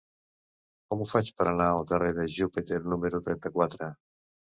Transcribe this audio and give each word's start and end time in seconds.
Com 0.93 1.03
ho 1.03 1.05
faig 1.09 1.27
per 1.41 1.45
anar 1.49 1.67
al 1.73 1.85
carrer 1.91 2.09
de 2.19 2.25
Júpiter 2.37 2.79
número 2.95 3.21
trenta-quatre? 3.29 3.91